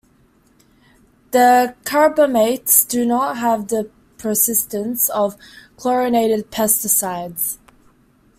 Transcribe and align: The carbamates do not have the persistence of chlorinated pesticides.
The 1.29 1.75
carbamates 1.83 2.87
do 2.87 3.05
not 3.05 3.37
have 3.37 3.67
the 3.67 3.91
persistence 4.17 5.09
of 5.11 5.37
chlorinated 5.77 6.49
pesticides. 6.49 7.59